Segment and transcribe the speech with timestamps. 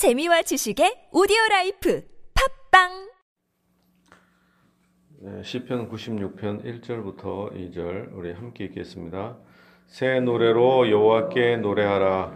[0.00, 2.02] 재미와 지식의 오디오 라이프
[2.70, 3.10] 팟빵!
[5.18, 9.36] 네, 시편 96편 1절부터 2절 우리 함께 읽겠습니다.
[9.88, 12.34] 새 노래로 여호와께 노래하라.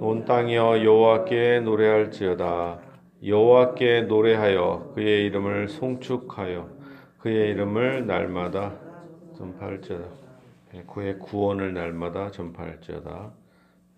[0.00, 2.80] 온 땅이여 여호와께 노래할지어다.
[3.26, 6.70] 여호와께 노래하여 그의 이름을 송축하여
[7.18, 8.80] 그의 이름을 날마다
[9.36, 10.08] 전파할지어다.
[10.72, 13.30] 네, 그의 구원을 날마다 전파할지어다.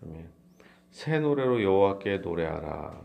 [0.03, 0.36] 아멘.
[0.97, 2.99] 새 노래로 여호와께 노래하라.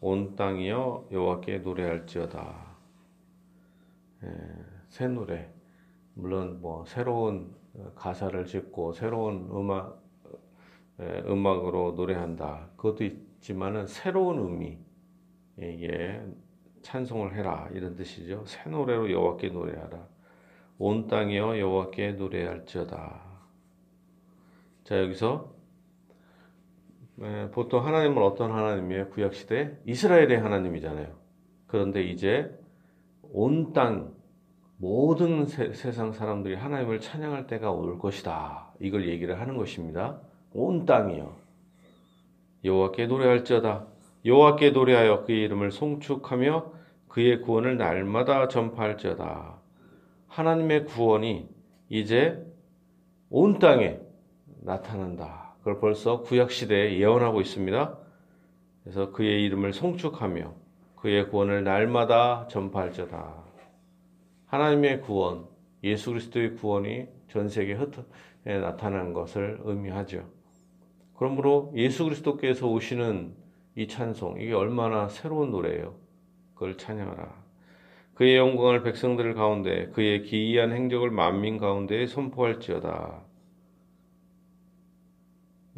[0.00, 2.66] 온 땅이여 여호와께 노래할지어다.
[4.24, 4.28] 예,
[4.88, 5.52] 새 노래.
[6.14, 7.54] 물론 뭐 새로운
[7.94, 10.02] 가사를 짓고 새로운 음악
[10.98, 12.70] 예, 음악으로 노래한다.
[12.76, 14.80] 그것도 있지만은 새로운 의미.
[15.58, 16.20] 이게
[16.82, 18.42] 찬송을 해라 이런 뜻이죠.
[18.46, 20.08] 새 노래로 여호와께 노래하라.
[20.78, 23.22] 온 땅이여 여호와께 노래할지어다.
[24.82, 25.57] 자 여기서
[27.20, 29.08] 네, 보통 하나님은 어떤 하나님이에요?
[29.08, 31.08] 구약 시대 이스라엘의 하나님이잖아요.
[31.66, 32.56] 그런데 이제
[33.32, 34.14] 온 땅
[34.76, 38.72] 모든 세, 상 사람들이 하나님을 찬양할 때가 올 것이다.
[38.80, 40.20] 이걸 얘기를 하는 것입니다.
[40.52, 41.34] 온 땅이요.
[42.62, 43.86] 여호와께 노래할지어다.
[44.24, 46.72] 여호와께 노래하여 그의 이름을 송축하며
[47.08, 49.58] 그의 구원을 날마다 전파할지어다.
[50.28, 51.48] 하나님의 구원이
[51.88, 52.46] 이제
[53.28, 53.98] 온 땅에
[54.62, 55.47] 나타난다.
[55.68, 57.98] 그걸 벌써 구약 시대에 예언하고 있습니다.
[58.82, 60.54] 그래서 그의 이름을 송축하며
[60.96, 63.44] 그의 구원을 날마다 전파할지어다.
[64.46, 65.44] 하나님의 구원,
[65.84, 67.76] 예수 그리스도의 구원이 전 세계에
[68.44, 70.24] 나타난 것을 의미하죠.
[71.18, 73.34] 그러므로 예수 그리스도께서 오시는
[73.76, 75.96] 이 찬송, 이게 얼마나 새로운 노래예요.
[76.54, 77.30] 그걸 찬양하라.
[78.14, 83.27] 그의 영광을 백성들 가운데, 그의 기이한 행적을 만민 가운데 선포할지어다.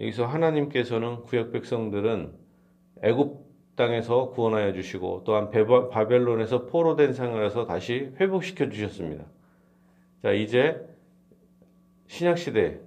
[0.01, 2.33] 여기서 하나님께서는 구약 백성들은
[3.03, 5.51] 애굽 땅에서 구원하여 주시고 또한
[5.91, 9.25] 바벨론에서 포로 된 생활에서 다시 회복시켜 주셨습니다.
[10.23, 10.81] 자, 이제
[12.09, 12.81] 신약 시대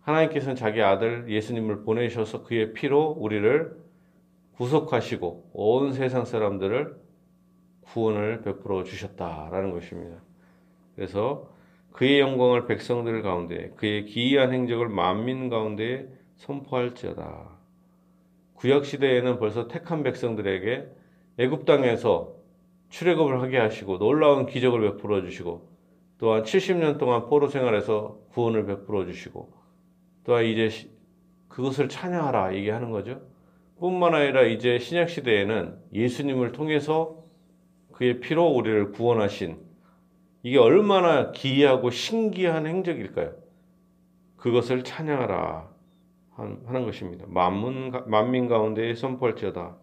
[0.00, 3.76] 하나님께서는 자기 아들 예수님을 보내셔서 그의 피로 우리를
[4.56, 6.96] 구속하시고 온 세상 사람들을
[7.82, 10.16] 구원을 베풀어 주셨다라는 것입니다.
[10.94, 11.50] 그래서
[11.92, 17.56] 그의 영광을 백성들 가운데 그의 기이한 행적을 만민 가운데 선포할지어다.
[18.54, 20.88] 구약 시대에는 벌써 택한 백성들에게
[21.38, 22.34] 애굽 땅에서
[22.88, 25.68] 출애굽을 하게 하시고 놀라운 기적을 베풀어 주시고
[26.18, 29.52] 또한 70년 동안 포로 생활에서 구원을 베풀어 주시고
[30.24, 30.70] 또한 이제
[31.48, 33.20] 그것을 찬양하라 얘기 하는 거죠.
[33.78, 37.22] 뿐만 아니라 이제 신약 시대에는 예수님을 통해서
[37.92, 39.58] 그의 피로 우리를 구원하신
[40.42, 43.34] 이게 얼마나 기이하고 신기한 행적일까요?
[44.36, 45.75] 그것을 찬양하라.
[46.36, 47.24] 하는 것입니다.
[47.28, 49.76] 만문, 만민 가운데 선포할지어다.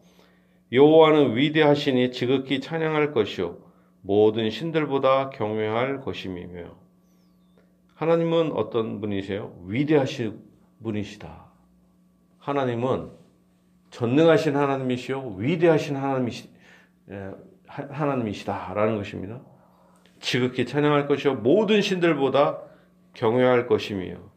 [0.71, 3.57] 여호와는 위대하시니 지극히 찬양할 것이요
[4.01, 6.75] 모든 신들보다 경외할 것임이며
[7.95, 9.55] 하나님은 어떤 분이세요?
[9.65, 10.39] 위대하신
[10.83, 11.45] 분이시다.
[12.39, 13.11] 하나님은
[13.91, 16.49] 전능하신 하나님이시요 위대하신 하나님이시,
[17.67, 19.41] 하나님이시다라는 것입니다.
[20.19, 22.59] 지극히 찬양할 것이요 모든 신들보다
[23.13, 24.32] 경외할 것이며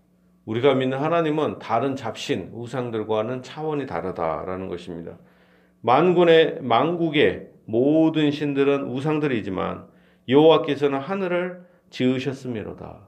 [0.47, 5.19] 우리가 믿는 하나님은 다른 잡신 우상들과는 차원이 다르다라는 것입니다.
[5.83, 9.87] 만군의 만국의 모든 신들은 우상들이지만
[10.29, 13.01] 여호와께서는 하늘을 지으셨음이로다.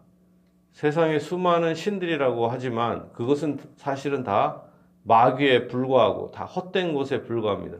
[0.73, 4.63] 세상에 수많은 신들이라고 하지만 그것은 사실은 다
[5.05, 7.79] 마귀에 불과하고 다 헛된 곳에 불과합니다.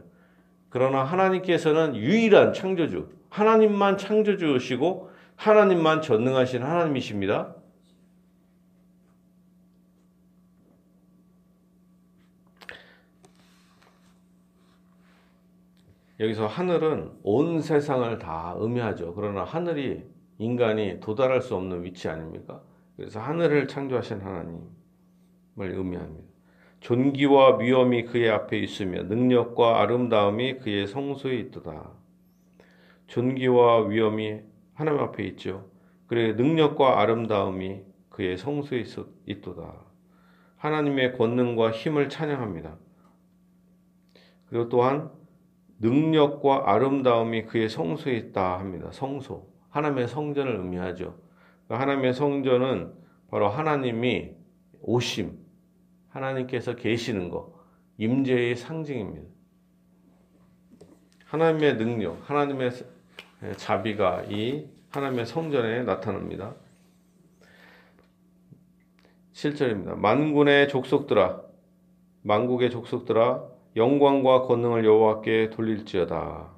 [0.69, 7.55] 그러나 하나님께서는 유일한 창조주, 하나님만 창조주시고 하나님만 전능하신 하나님이십니다.
[16.19, 19.13] 여기서 하늘은 온 세상을 다 의미하죠.
[19.13, 20.03] 그러나 하늘이
[20.37, 22.61] 인간이 도달할 수 없는 위치 아닙니까?
[22.97, 24.67] 그래서 하늘을 창조하신 하나님을
[25.57, 26.27] 의미합니다.
[26.81, 31.91] 존귀와 위엄이 그의 앞에 있으며 능력과 아름다움이 그의 성소에 있도다.
[33.07, 34.41] 존귀와 위엄이
[34.73, 35.69] 하나님 앞에 있죠.
[36.07, 38.83] 그래 능력과 아름다움이 그의 성소에
[39.25, 39.73] 있도다.
[40.57, 42.77] 하나님의 권능과 힘을 찬양합니다.
[44.49, 45.11] 그리고 또한
[45.79, 48.89] 능력과 아름다움이 그의 성소에 있다 합니다.
[48.91, 49.47] 성소.
[49.69, 51.15] 하나님의 성전을 의미하죠.
[51.67, 52.93] 그러니까 하나님의 성전은
[53.29, 54.31] 바로 하나님이
[54.81, 55.37] 오심,
[56.09, 57.53] 하나님께서 계시는 것,
[57.97, 59.27] 임재의 상징입니다.
[61.25, 62.71] 하나님의 능력, 하나님의
[63.57, 66.55] 자비가 이 하나님의 성전에 나타납니다.
[69.33, 69.95] 7절입니다.
[69.95, 71.41] 만군의 족속들아,
[72.23, 76.49] 만국의 족속들아, 영광과 권능을 여호와께 돌릴지어다.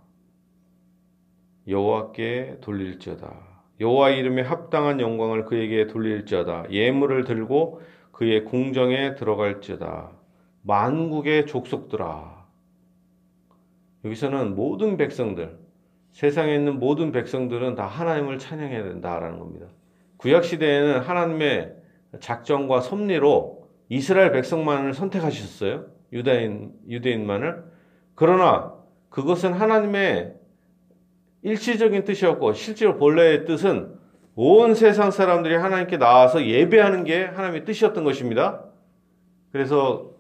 [1.68, 3.32] 여호와께 돌릴지어다.
[3.80, 6.72] 여호와 이름에 합당한 영광을 그에게 돌릴지어다.
[6.72, 7.82] 예물을 들고
[8.12, 10.10] 그의 궁정에 들어갈지어다.
[10.64, 12.48] 만국의 족속들아.
[14.04, 15.60] 여기서는 모든 백성들,
[16.14, 19.68] 세상에 있는 모든 백성들은 다 하나님을 찬양해야 된다라는 겁니다.
[20.18, 21.76] 구약 시대에는 하나님의
[22.20, 26.01] 작정과 섭리로 이스라엘 백성만을 선택하셨어요.
[26.12, 27.64] 유다인 유대인만을.
[28.16, 28.74] 그러나
[29.10, 30.34] 그것은 하나님의
[31.44, 33.96] 일시적인 뜻이었고 실제로 본래의 뜻은
[34.36, 38.64] 온 세상 사람들이 하나님께 나와서 예배하는 게 하나님의 뜻이었던 것입니다.
[39.52, 40.12] 그래서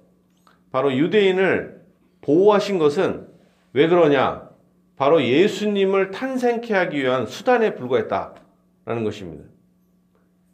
[0.72, 1.82] 바로 유대인을
[2.22, 3.28] 보호하신 것은
[3.74, 4.50] 왜 그러냐?
[4.98, 9.46] 바로 예수님을 탄생케 하기 위한 수단에 불과했다라는 것입니다.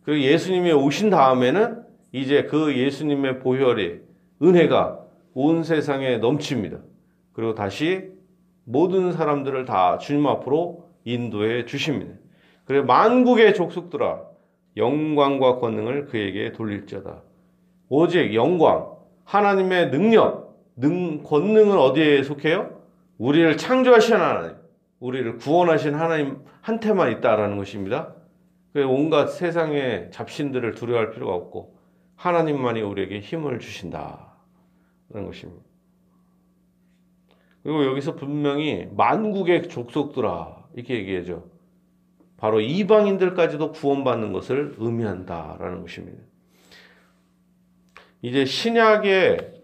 [0.03, 3.99] 그리고 예수님이 오신 다음에는 이제 그 예수님의 보혈이
[4.41, 5.06] 은혜가
[5.39, 6.79] 온 세상에 넘칩니다.
[7.31, 8.09] 그리고 다시
[8.63, 12.15] 모든 사람들을 다 주님 앞으로 인도해 주십니다.
[12.65, 14.23] 그래 만국의 족속들아
[14.77, 17.21] 영광과 권능을 그에게 돌릴지어다.
[17.87, 18.95] 오직 영광,
[19.25, 22.81] 하나님의 능력, 능 권능은 어디에 속해요?
[23.19, 24.55] 우리를 창조하신 하나님,
[24.99, 28.15] 우리를 구원하신 하나님 한테만 있다라는 것입니다.
[28.87, 31.77] 온갖 세상의 잡신들을 두려워할 필요가 없고
[32.15, 34.26] 하나님만이 우리에게 힘을 주신다는
[35.09, 35.63] 것입니다.
[37.63, 41.49] 그리고 여기서 분명히 만국의 족속들아 이렇게 얘기하죠.
[42.37, 46.23] 바로 이방인들까지도 구원받는 것을 의미한다라는 것입니다.
[48.21, 49.61] 이제 신약의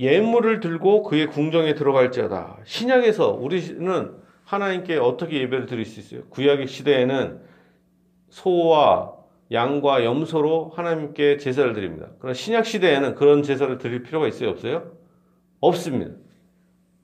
[0.00, 2.58] 예물을 들고 그의 궁정에 들어갈지어다.
[2.64, 6.28] 신약에서 우리는 하나님께 어떻게 예배를 드릴 수 있어요?
[6.28, 7.40] 구약의 시대에는
[8.28, 9.15] 소와
[9.52, 12.10] 양과 염소로 하나님께 제사를 드립니다.
[12.18, 14.92] 그러나 신약 시대에는 그런 제사를 드릴 필요가 있어요, 없어요?
[15.60, 16.14] 없습니다.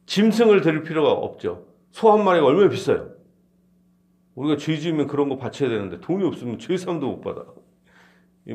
[0.06, 1.66] 짐승을 드릴 필요가 없죠.
[1.92, 3.12] 소 한 마리가 얼마나 비싸요?
[4.34, 7.44] 우리가 죄 지으면 그런 거 바쳐야 되는데 돈이 없으면 죄삼도 못 받아.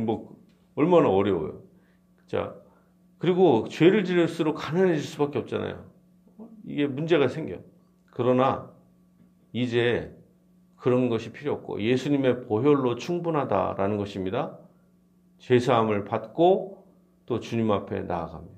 [0.01, 0.36] 뭐
[0.75, 1.62] 얼마나 어려워요.
[2.25, 2.56] 자,
[3.19, 5.86] 그리고 죄를 지을수록 가난해질 수밖에 없잖아요.
[6.66, 7.60] 이게 문제가 생겨.
[8.12, 8.72] 그러나
[9.54, 10.13] 이제
[10.78, 14.58] 그런 것이 필요 없고 예수님의 보혈로 충분하다라는 것입니다.
[15.40, 16.86] 죄사함을 받고
[17.26, 18.58] 또 주님 앞에 나아갑니다.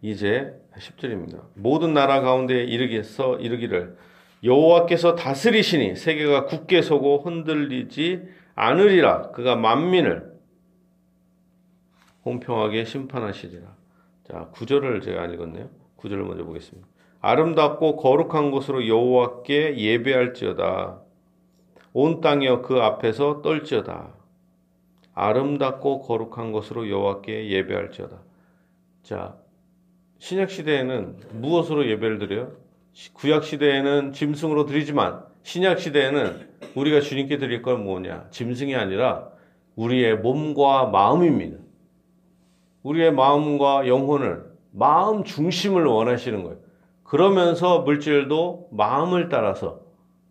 [0.00, 1.42] 이제 10절입니다.
[1.54, 3.96] 모든 나라 가운데 이르기서 이르기를
[4.44, 9.30] 여호와께서 다스리시니 세계가 굳게 서고 흔들리지 않으리라.
[9.32, 10.38] 그가 만민을
[12.22, 13.76] 공평하게 심판하시리라.
[14.30, 15.68] 자, 구절을 제가 안 읽었네요.
[15.96, 16.86] 구절을 먼저 보겠습니다.
[17.20, 21.00] 아름답고 거룩한 곳으로 여호와께 예배할지어다.
[21.94, 24.14] 온 땅이여 그 앞에서 떨지어다.
[25.14, 28.18] 아름답고 거룩한 곳으로 여호와께 예배할지어다.
[29.02, 29.36] 자,
[30.18, 32.52] 신약 시대에는 무엇으로 예배를 드려요?
[33.14, 38.28] 구약 시대에는 짐승으로 드리지만 신약 시대에는 우리가 주님께 드릴 건 뭐냐?
[38.30, 39.28] 짐승이 아니라
[39.76, 41.58] 우리의 몸과 마음입니다.
[42.88, 46.58] 우리의 마음과 영혼을 마음 중심을 원하시는 거예요.
[47.02, 49.80] 그러면서 물질도 마음을 따라서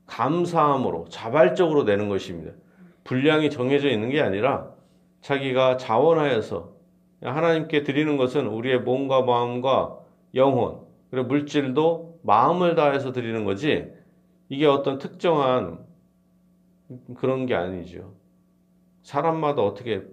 [0.07, 2.53] 감사함으로 자발적으로 내는 것입니다.
[3.03, 4.71] 분량이 정해져 있는 게 아니라
[5.21, 6.73] 자기가 자원하여서
[7.21, 9.97] 하나님께 드리는 것은 우리의 몸과 마음과
[10.35, 13.91] 영혼, 그리고 물질도 마음을 다해서 드리는 거지,
[14.49, 15.79] 이게 어떤 특정한
[17.15, 18.13] 그런 게 아니죠.
[19.01, 20.03] 사람마다 어떻게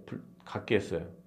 [0.44, 1.23] 갖겠어요?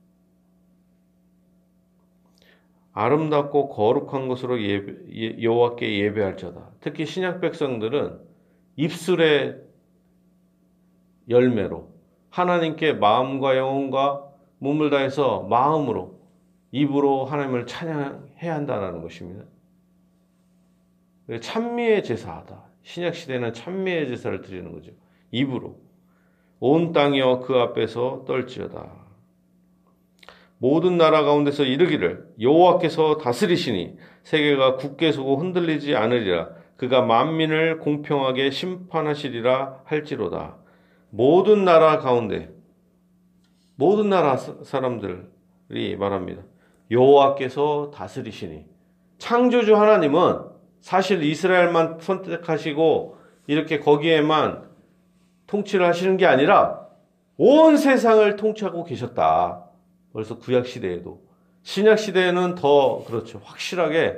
[2.97, 6.71] 아름답고 거룩한 것으로 예배, 여호와께 예배할자다.
[6.79, 8.17] 특히 신약 백성들은
[8.75, 9.61] 입술의
[11.29, 11.91] 열매로
[12.31, 14.27] 하나님께 마음과 영혼과
[14.57, 16.19] 몸을 다해서 마음으로
[16.71, 19.45] 입으로 하나님을 찬양해야 한다는 것입니다.
[21.39, 22.63] 찬미의 제사하다.
[22.81, 24.91] 신약 시대는 찬미의 제사를 드리는 거죠.
[25.29, 25.79] 입으로
[26.59, 28.96] 온 땅이여 그 앞에서 떨지어다.
[30.59, 36.49] 모든 나라 가운데서 이르기를 여호와께서 다스리시니 세계가 굳게 서고 흔들리지 않으리라.
[36.77, 40.57] 그가 만민을 공평하게 심판하시리라 할지로다.
[41.09, 42.49] 모든 나라 가운데
[43.75, 46.43] 모든 나라 사람들이 말합니다.
[46.89, 48.65] 여호와께서 다스리시니
[49.17, 50.39] 창조주 하나님은
[50.79, 54.67] 사실 이스라엘만 선택하시고 이렇게 거기에만
[55.47, 56.87] 통치를 하시는 게 아니라
[57.37, 59.66] 온 세상을 통치하고 계셨다.
[60.17, 61.21] 벌써 구약 시대에도
[61.62, 63.39] 신약 시대에는 더 그렇죠.
[63.43, 64.17] 확실하게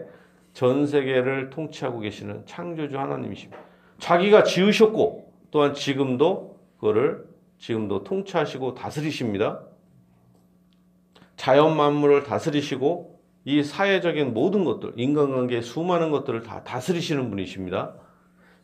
[0.53, 3.62] 전 세계를 통치하고 계시는 창조주 하나님이십니다.
[3.98, 7.25] 자기가 지으셨고 또한 지금도 그거를
[7.58, 9.65] 지금도 통치하시고 다스리십니다.
[11.36, 17.96] 자연 만물을 다스리시고 이 사회적인 모든 것들, 인간관계의 수많은 것들을 다 다스리시는 분이십니다.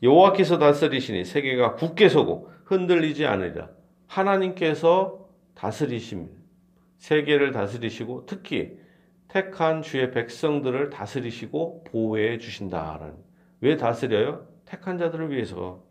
[0.04, 3.68] 여호와께서 다스리시니 세계가 굳게 서고 흔들리지 않으리라.
[4.08, 6.45] 하나님께서 다스리십니다.
[6.98, 8.78] 세계를 다스리시고 특히
[9.28, 13.16] 택한 주의 백성들을 다스리시고 보호해 주신다라는.
[13.62, 14.48] 왜 다스려요?
[14.66, 15.84] 택한 자들을 위해서.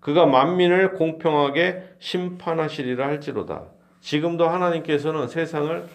[0.00, 3.68] 그가 만민을 공평하게 심판하시리라 할지로다.
[4.00, 5.86] 지금도 하나님께서는 세상을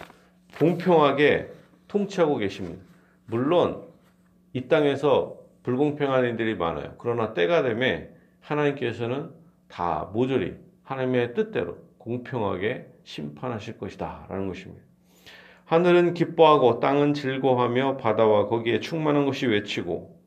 [0.57, 1.51] 공평하게
[1.87, 2.81] 통치하고 계십니다.
[3.25, 3.83] 물론
[4.53, 6.95] 이 땅에서 불공평한 일들이 많아요.
[6.97, 8.09] 그러나 때가 되면
[8.41, 9.29] 하나님께서는
[9.67, 14.27] 다 모조리 하나님의 뜻대로 공평하게 심판하실 것이다.
[14.29, 14.83] 라는 것입니다.
[15.65, 20.19] 하늘은 기뻐하고 땅은 즐거워하며 바다와 거기에 충만한 것이 외치고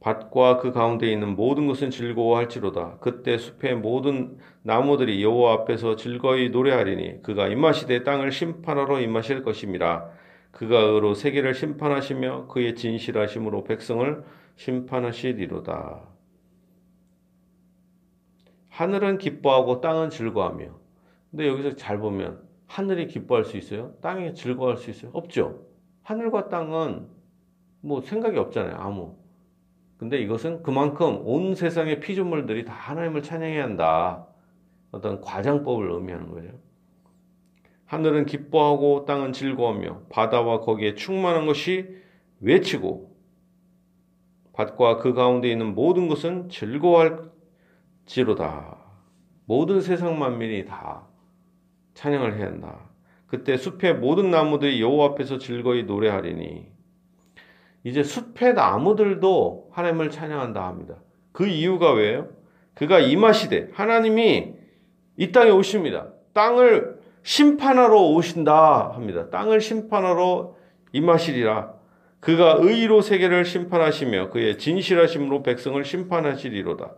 [0.00, 2.98] 밭과 그 가운데 있는 모든 것은 즐거워할지로다.
[3.00, 10.08] 그때 숲의 모든 나무들이 여호와 앞에서 즐거이 노래하리니 그가 임하시되 땅을 심판하러 임하실 것입니다.
[10.52, 16.00] 그가 의로 세계를 심판하시며 그의 진실하심으로 백성을 심판하시리로다.
[18.68, 20.87] 하늘은 기뻐하고 땅은 즐거워하며.
[21.30, 23.94] 근데 여기서 잘 보면 하늘이 기뻐할 수 있어요?
[24.00, 25.10] 땅이 즐거워할 수 있어요?
[25.14, 25.66] 없죠.
[26.02, 27.08] 하늘과 땅은
[27.80, 28.76] 뭐 생각이 없잖아요.
[28.76, 29.16] 아무.
[29.96, 34.26] 근데 이것은 그만큼 온 세상의 피조물들이 다 하나님을 찬양해야 한다.
[34.90, 36.48] 어떤 과장법을 의미하는 거죠.
[37.86, 41.88] 하늘은 기뻐하고 땅은 즐거워하며 바다와 거기에 충만한 것이
[42.40, 43.16] 외치고
[44.52, 48.76] 밭과 그 가운데 있는 모든 것은 즐거워할지로다.
[49.46, 51.07] 모든 세상 만민이 다
[51.98, 52.78] 찬양을 해야 한다.
[53.26, 56.66] 그때 숲의 모든 나무들이 여호와 앞에서 즐거이 노래하리니
[57.82, 60.94] 이제 숲의 나무들도 하나님을 찬양한다 합니다.
[61.32, 62.28] 그 이유가 왜요?
[62.74, 64.54] 그가 임하시되 하나님이
[65.16, 66.06] 이 땅에 오십니다.
[66.34, 69.28] 땅을 심판하러 오신다 합니다.
[69.30, 70.54] 땅을 심판하러
[70.92, 71.74] 임하시리라.
[72.20, 76.92] 그가 의로 세계를 심판하시며 그의 진실하심으로 백성을 심판하시리로다.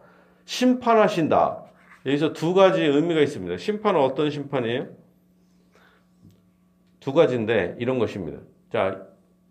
[0.45, 1.70] 심판하신다.
[2.07, 3.57] 여기서 두 가지 의미가 있습니다.
[3.57, 4.89] 심판은 어떤 심판이에요?
[7.01, 8.39] 두 가지인데 이런 것입니다.
[8.71, 9.07] 자,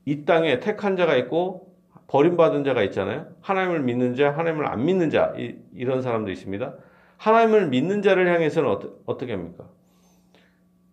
[0.06, 1.76] 이 땅에 택한 자가 있고
[2.08, 3.28] 버림받은 자가 있잖아요.
[3.42, 6.74] 하나님을 믿는 자, 하나님을 안 믿는 자 이, 런 사람도 있습니다.
[7.18, 9.66] 하나님을 믿는 자를 향해서는 어떠, 어떻게 합니까?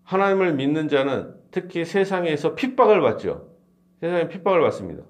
[0.03, 3.49] 하나님을 믿는 자는 특히 세상에서 핍박을 받죠.
[4.01, 5.05] 세상에 핍박을 받습니다.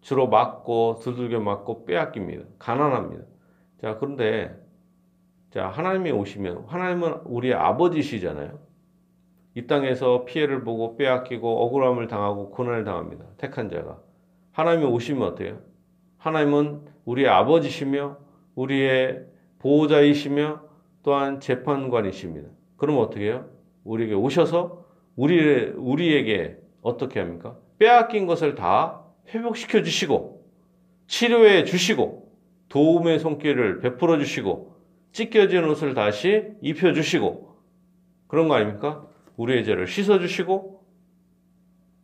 [0.00, 2.44] 주로 맞고 두들겨 맞고 빼앗깁니다.
[2.58, 3.24] 가난합니다.
[3.80, 4.61] 자, 그런데
[5.52, 8.58] 자, 하나님이 오시면 하나님은 우리의 아버지시잖아요.
[9.54, 13.26] 이 땅에서 피해를 보고 빼앗기고 억울함을 당하고 고난을 당합니다.
[13.36, 14.00] 택한 자가.
[14.52, 15.60] 하나님이 오시면 어때요?
[16.16, 18.16] 하나님은 우리의 아버지시며
[18.54, 19.26] 우리의
[19.58, 20.62] 보호자이시며
[21.02, 22.48] 또한 재판관이십니다.
[22.78, 23.46] 그럼 어떻게 해요?
[23.84, 27.58] 우리에게 오셔서 우리, 우리에게 어떻게 합니까?
[27.78, 30.46] 빼앗긴 것을 다 회복시켜 주시고
[31.08, 32.32] 치료해 주시고
[32.70, 34.71] 도움의 손길을 베풀어 주시고
[35.12, 37.56] 찢겨진 옷을 다시 입혀 주시고
[38.26, 39.06] 그런 거 아닙니까?
[39.36, 40.82] 우리의 죄를 씻어주시고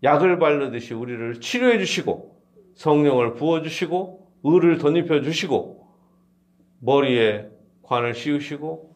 [0.02, 2.38] 약을 바르듯이 우리를 치료해 주시고
[2.74, 5.88] 성령을 부어주시고 의를 덧입혀 주시고
[6.80, 7.48] 머리에
[7.82, 8.94] 관을 씌우시고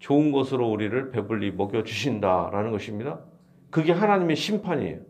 [0.00, 3.20] 좋은 것으로 우리를 배불리 먹여 주신다라는 것입니다.
[3.70, 5.00] 그게 하나님의 심판이에요.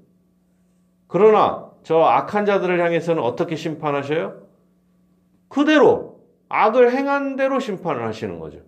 [1.07, 4.47] 그러나 저 악한 자들을 향해서는 어떻게 심판하셔요?
[5.49, 6.12] 그대로
[6.53, 8.61] 악을 행한 대로 심판을 하시는 거죠.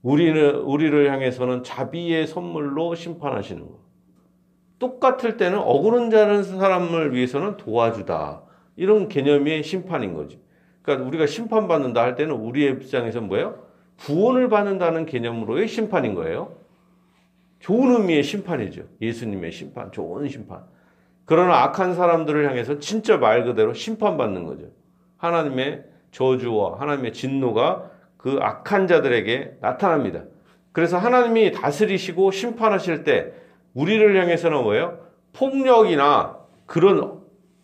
[0.00, 3.80] 우리는 우리를 향해서는 자비의 선물로 심판하시는 거.
[4.78, 8.42] 똑같을 때는 억울한 자는 사람을 위해서는 도와주다.
[8.76, 10.40] 이런 개념의 심판인 거지.
[10.80, 13.62] 그러니까 우리가 심판받는다 할 때는 우리의 입장에서 뭐예요?
[13.98, 16.56] 구원을 받는다는 개념으로의 심판인 거예요.
[17.58, 18.84] 좋은 의미의 심판이죠.
[19.02, 20.62] 예수님의 심판, 좋은 심판.
[21.26, 24.68] 그러나 악한 사람들을 향해서 진짜 말 그대로 심판받는 거죠.
[25.18, 30.24] 하나님의 저주와 하나님의 진노가 그 악한 자들에게 나타납니다.
[30.72, 33.32] 그래서 하나님이 다스리시고 심판하실 때
[33.74, 34.98] 우리를 향해서는 뭐예요?
[35.32, 37.20] 폭력이나 그런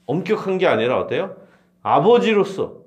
[0.06, 1.36] 엄격한 게 아니라 어때요?
[1.82, 2.78] 아버지로서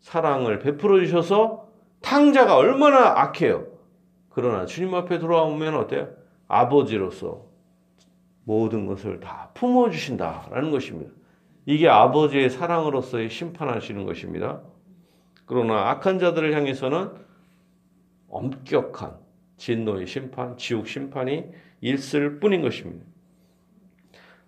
[0.00, 1.68] 사랑을 베풀어 주셔서
[2.00, 3.66] 탕자가 얼마나 악해요.
[4.30, 6.08] 그러나 주님 앞에 돌아오면 어때요?
[6.48, 7.46] 아버지로서
[8.44, 11.10] 모든 것을 다 품어 주신다라는 것입니다.
[11.64, 14.60] 이게 아버지의 사랑으로서의 심판하시는 것입니다.
[15.46, 17.10] 그러나 악한 자들을 향해서는
[18.28, 19.16] 엄격한
[19.56, 21.44] 진노의 심판, 지옥 심판이
[21.80, 23.06] 있을 뿐인 것입니다.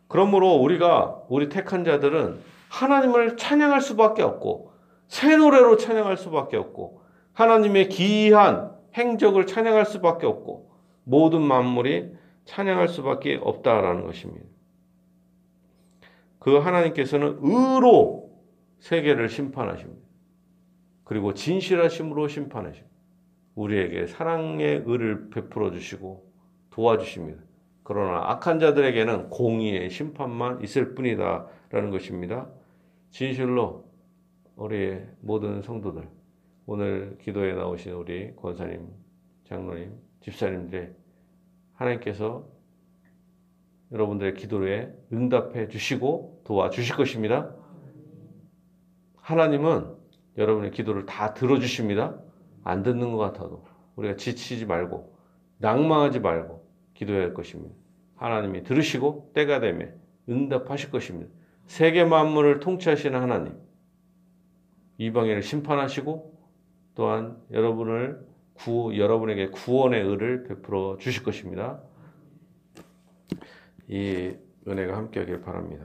[0.08, 4.72] 그러므로 우리가 우리 택한 자들은 하나님을 찬양할 수밖에 없고
[5.06, 7.02] 새 노래로 찬양할 수밖에 없고
[7.32, 10.70] 하나님의 기이한 행적을 찬양할 수밖에 없고
[11.04, 12.12] 모든 만물이
[12.44, 14.46] 찬양할 수밖에 없다라는 것입니다.
[16.38, 18.30] 그 하나님께서는 의로
[18.80, 20.07] 세계를 심판하십니다.
[21.08, 22.94] 그리고 진실하심으로 심판하십니다.
[23.54, 26.30] 우리에게 사랑의 의를 베풀어 주시고
[26.68, 27.42] 도와주십니다.
[27.82, 32.50] 그러나 악한 자들에게는 공의의 심판만 있을 뿐이다라는 것입니다.
[33.08, 33.90] 진실로
[34.54, 36.06] 우리 모든 성도들
[36.66, 38.86] 오늘 기도에 나오신 우리 권사님,
[39.44, 40.92] 장로님, 집사님들의
[41.72, 42.46] 하나님께서
[43.92, 47.54] 여러분들의 기도에 응답해 주시고 도와 주실 것입니다.
[49.16, 49.97] 하나님은
[50.38, 52.18] 여러분의 기도를 다 들어주십니다.
[52.64, 53.64] 안 듣는 것 같아도
[53.96, 55.14] 우리가 지치지 말고
[55.58, 57.74] 낭망하지 말고 기도해야 할 것입니다.
[58.16, 61.30] 하나님이 들으시고 때가 되면 응답하실 것입니다.
[61.66, 63.54] 세계 만물을 통치하시는 하나님,
[64.98, 66.38] 이방인을 심판하시고
[66.94, 71.80] 또한 여러분을 구, 여러분에게 구원의 의를 베풀어 주실 것입니다.
[73.86, 74.34] 이
[74.66, 75.84] 은혜가 함께하길 바랍니다.